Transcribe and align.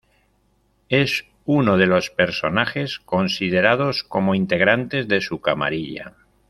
Es 0.89 1.25
uno 1.45 1.77
de 1.77 1.85
los 1.85 2.09
personajes 2.09 2.97
considerados 2.97 4.01
como 4.03 4.33
integrantes 4.33 5.07
de 5.07 5.21
su 5.21 5.41
camarilla. 5.41 6.15